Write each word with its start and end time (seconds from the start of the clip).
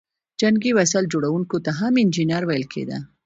جنګي 0.41 0.71
وسایل 0.77 1.05
جوړوونکو 1.13 1.55
ته 1.65 1.71
هم 1.79 1.93
انجینر 2.03 2.43
ویل 2.45 2.65
کیده. 2.73 2.97